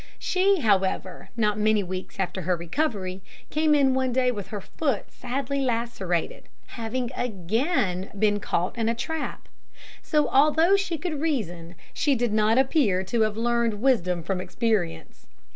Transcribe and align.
She, 0.17 0.61
however, 0.61 1.29
not 1.37 1.59
many 1.59 1.83
weeks 1.83 2.19
after 2.19 2.41
her 2.41 2.55
recovery, 2.55 3.21
came 3.51 3.75
in 3.75 3.93
one 3.93 4.11
day 4.11 4.31
with 4.31 4.47
her 4.47 4.59
foot 4.59 5.11
sadly 5.11 5.61
lacerated, 5.61 6.49
having 6.69 7.11
again 7.15 8.09
been 8.17 8.39
caught 8.39 8.75
in 8.79 8.89
a 8.89 8.95
trap; 8.95 9.47
so, 10.01 10.27
although 10.29 10.75
she 10.75 10.97
could 10.97 11.21
reason, 11.21 11.75
she 11.93 12.15
did 12.15 12.33
not 12.33 12.57
appear 12.57 13.03
to 13.03 13.21
have 13.21 13.37
learned 13.37 13.75
wisdom 13.75 14.23
from 14.23 14.41
experience. 14.41 15.27